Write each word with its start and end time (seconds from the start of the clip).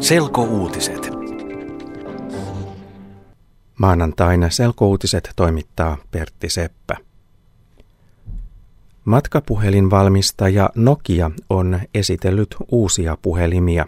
Selkouutiset. 0.00 1.10
Maanantaina 3.78 4.50
selkouutiset 4.50 5.32
toimittaa 5.36 5.96
Pertti 6.10 6.48
Seppä. 6.48 6.96
Matkapuhelinvalmistaja 9.04 10.70
Nokia 10.74 11.30
on 11.50 11.80
esitellyt 11.94 12.56
uusia 12.72 13.16
puhelimia. 13.22 13.86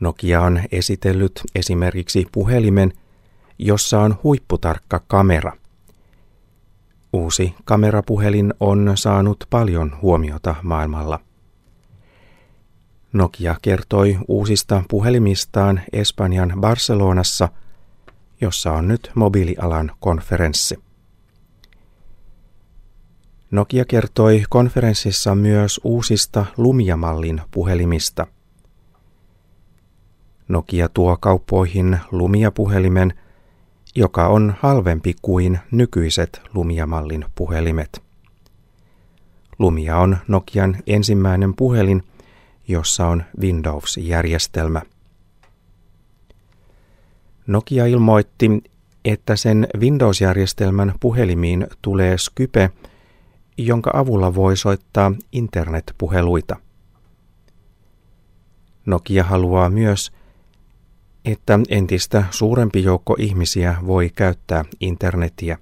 Nokia 0.00 0.40
on 0.40 0.60
esitellyt 0.72 1.40
esimerkiksi 1.54 2.26
puhelimen, 2.32 2.92
jossa 3.58 4.00
on 4.00 4.18
huipputarkka 4.22 5.00
kamera. 5.08 5.52
Uusi 7.12 7.54
kamerapuhelin 7.64 8.54
on 8.60 8.92
saanut 8.94 9.44
paljon 9.50 9.96
huomiota 10.02 10.54
maailmalla. 10.62 11.20
Nokia 13.14 13.56
kertoi 13.62 14.18
uusista 14.28 14.82
puhelimistaan 14.90 15.80
Espanjan 15.92 16.52
Barcelonassa, 16.60 17.48
jossa 18.40 18.72
on 18.72 18.88
nyt 18.88 19.10
mobiilialan 19.14 19.92
konferenssi. 20.00 20.78
Nokia 23.50 23.84
kertoi 23.84 24.42
konferenssissa 24.50 25.34
myös 25.34 25.80
uusista 25.84 26.46
Lumia-mallin 26.56 27.40
puhelimista. 27.50 28.26
Nokia 30.48 30.88
tuo 30.88 31.16
kauppoihin 31.16 31.98
Lumia-puhelimen, 32.10 33.14
joka 33.94 34.28
on 34.28 34.54
halvempi 34.60 35.14
kuin 35.22 35.58
nykyiset 35.70 36.42
Lumia-mallin 36.54 37.24
puhelimet. 37.34 38.02
Lumia 39.58 39.98
on 39.98 40.16
Nokian 40.28 40.76
ensimmäinen 40.86 41.54
puhelin, 41.54 42.02
jossa 42.68 43.06
on 43.06 43.24
Windows-järjestelmä. 43.40 44.82
Nokia 47.46 47.86
ilmoitti, 47.86 48.50
että 49.04 49.36
sen 49.36 49.68
Windows-järjestelmän 49.78 50.94
puhelimiin 51.00 51.66
tulee 51.82 52.18
Skype, 52.18 52.70
jonka 53.58 53.90
avulla 53.94 54.34
voi 54.34 54.56
soittaa 54.56 55.12
internetpuheluita. 55.32 56.56
Nokia 58.86 59.24
haluaa 59.24 59.70
myös, 59.70 60.12
että 61.24 61.60
entistä 61.68 62.24
suurempi 62.30 62.82
joukko 62.82 63.16
ihmisiä 63.18 63.76
voi 63.86 64.10
käyttää 64.14 64.64
internetiä. 64.80 65.58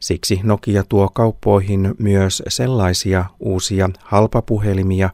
Siksi 0.00 0.40
Nokia 0.42 0.84
tuo 0.88 1.08
kauppoihin 1.08 1.94
myös 1.98 2.42
sellaisia 2.48 3.24
uusia 3.40 3.90
halpapuhelimia, 4.02 5.10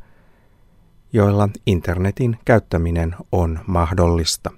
joilla 1.12 1.48
internetin 1.66 2.38
käyttäminen 2.44 3.14
on 3.32 3.60
mahdollista. 3.66 4.50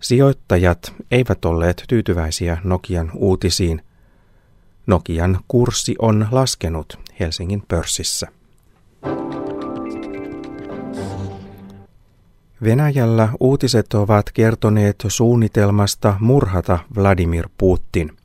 Sijoittajat 0.00 0.94
eivät 1.10 1.44
olleet 1.44 1.84
tyytyväisiä 1.88 2.58
Nokian 2.64 3.10
uutisiin. 3.14 3.82
Nokian 4.86 5.40
kurssi 5.48 5.94
on 5.98 6.28
laskenut 6.30 6.98
Helsingin 7.20 7.62
pörssissä. 7.68 8.28
Venäjällä 12.62 13.28
uutiset 13.40 13.94
ovat 13.94 14.32
kertoneet 14.32 15.04
suunnitelmasta 15.08 16.16
murhata 16.20 16.78
Vladimir 16.96 17.48
Putin. 17.58 18.16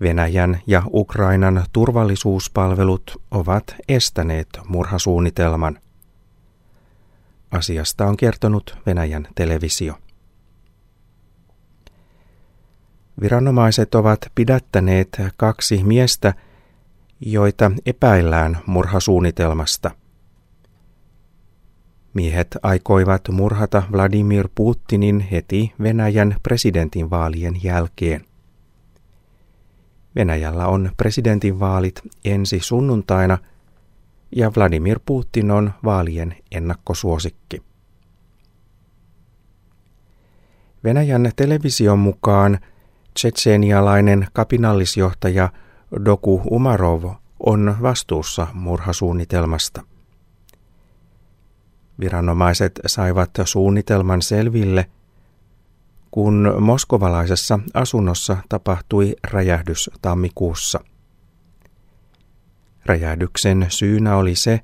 Venäjän 0.00 0.60
ja 0.66 0.82
Ukrainan 0.92 1.64
turvallisuuspalvelut 1.72 3.22
ovat 3.30 3.74
estäneet 3.88 4.48
murhasuunnitelman. 4.68 5.78
Asiasta 7.50 8.06
on 8.06 8.16
kertonut 8.16 8.78
Venäjän 8.86 9.28
televisio. 9.34 9.94
Viranomaiset 13.20 13.94
ovat 13.94 14.20
pidättäneet 14.34 15.08
kaksi 15.36 15.84
miestä, 15.84 16.34
joita 17.20 17.70
epäillään 17.86 18.58
murhasuunnitelmasta. 18.66 19.90
Miehet 22.14 22.56
aikoivat 22.62 23.28
murhata 23.28 23.82
Vladimir 23.92 24.48
Putinin 24.54 25.20
heti 25.20 25.72
Venäjän 25.82 26.36
presidentinvaalien 26.42 27.64
jälkeen. 27.64 28.24
Venäjällä 30.16 30.66
on 30.66 30.90
presidentinvaalit 30.96 32.00
ensi 32.24 32.60
sunnuntaina 32.60 33.38
ja 34.36 34.52
Vladimir 34.56 35.00
Putin 35.06 35.50
on 35.50 35.72
vaalien 35.84 36.36
ennakkosuosikki. 36.50 37.62
Venäjän 40.84 41.32
television 41.36 41.98
mukaan 41.98 42.58
tsetseenialainen 43.14 44.26
kapinallisjohtaja 44.32 45.52
Doku 46.04 46.42
Umarov 46.50 47.04
on 47.40 47.76
vastuussa 47.82 48.46
murhasuunnitelmasta. 48.54 49.89
Viranomaiset 52.00 52.80
saivat 52.86 53.30
suunnitelman 53.44 54.22
selville, 54.22 54.86
kun 56.10 56.54
moskovalaisessa 56.58 57.58
asunnossa 57.74 58.36
tapahtui 58.48 59.16
räjähdys 59.24 59.90
tammikuussa. 60.02 60.80
Räjähdyksen 62.86 63.66
syynä 63.68 64.16
oli 64.16 64.34
se, 64.34 64.60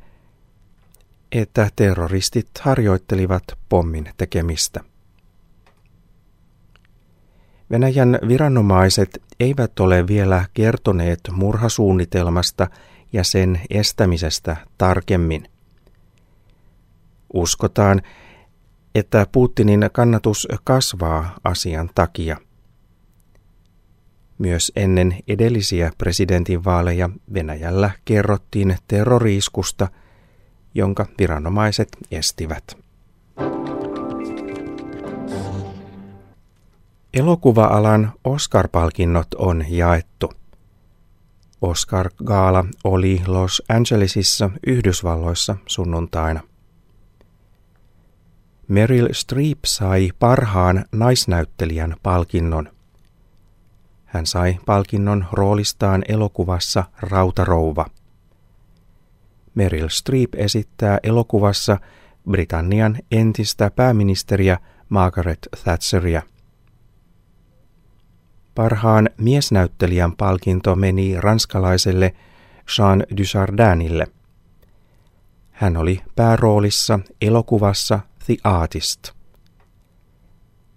että 1.32 1.68
terroristit 1.76 2.50
harjoittelivat 2.60 3.44
pommin 3.68 4.08
tekemistä. 4.16 4.80
Venäjän 7.70 8.18
viranomaiset 8.28 9.22
eivät 9.40 9.80
ole 9.80 10.06
vielä 10.06 10.44
kertoneet 10.54 11.20
murhasuunnitelmasta 11.32 12.70
ja 13.12 13.24
sen 13.24 13.60
estämisestä 13.70 14.56
tarkemmin. 14.78 15.48
Uskotaan, 17.36 18.02
että 18.94 19.26
Putinin 19.32 19.90
kannatus 19.92 20.48
kasvaa 20.64 21.34
asian 21.44 21.90
takia. 21.94 22.36
Myös 24.38 24.72
ennen 24.76 25.16
edellisiä 25.28 25.90
presidentinvaaleja 25.98 27.10
Venäjällä 27.34 27.90
kerrottiin 28.04 28.76
terroriiskusta, 28.88 29.88
jonka 30.74 31.06
viranomaiset 31.18 31.88
estivät. 32.10 32.64
Elokuva-alan 37.14 38.12
Oscar-palkinnot 38.24 39.34
on 39.38 39.64
jaettu. 39.68 40.32
Oscar-gaala 41.62 42.64
oli 42.84 43.22
Los 43.26 43.62
Angelesissa 43.68 44.50
Yhdysvalloissa 44.66 45.56
sunnuntaina. 45.66 46.40
Meryl 48.68 49.08
Streep 49.12 49.58
sai 49.66 50.10
parhaan 50.18 50.84
naisnäyttelijän 50.92 51.96
palkinnon. 52.02 52.68
Hän 54.04 54.26
sai 54.26 54.58
palkinnon 54.66 55.26
roolistaan 55.32 56.04
elokuvassa 56.08 56.84
Rautarouva. 57.00 57.86
Meryl 59.54 59.88
Streep 59.88 60.34
esittää 60.34 60.98
elokuvassa 61.02 61.78
Britannian 62.30 62.98
entistä 63.10 63.70
pääministeriä 63.70 64.58
Margaret 64.88 65.48
Thatcheria. 65.64 66.22
Parhaan 68.54 69.10
miesnäyttelijän 69.18 70.16
palkinto 70.16 70.76
meni 70.76 71.20
ranskalaiselle 71.20 72.14
Jean 72.78 73.04
Dujardinille. 73.16 74.06
Hän 75.50 75.76
oli 75.76 76.00
pääroolissa 76.16 77.00
elokuvassa 77.20 78.00
The 78.26 78.36
Artist. 78.44 79.10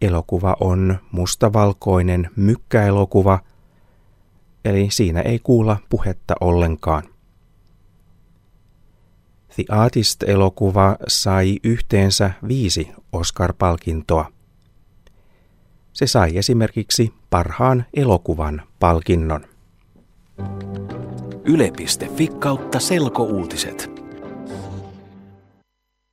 Elokuva 0.02 0.56
on 0.60 1.00
mustavalkoinen 1.12 2.30
mykkäelokuva, 2.36 3.40
eli 4.66 4.88
siinä 4.92 5.22
ei 5.22 5.40
kuulla 5.40 5.78
puhetta 5.90 6.36
ollenkaan. 6.42 7.04
The 9.56 9.64
Artist-elokuva 9.70 10.98
sai 11.08 11.60
yhteensä 11.64 12.32
viisi 12.48 12.92
Oscar-palkintoa. 13.14 14.32
Se 15.94 16.08
sai 16.08 16.38
esimerkiksi 16.38 17.14
parhaan 17.30 17.86
elokuvan 17.94 18.62
palkinnon. 18.80 19.46
Yle.fi 21.46 22.28
kautta 22.28 22.80
selkouutiset. 22.80 23.99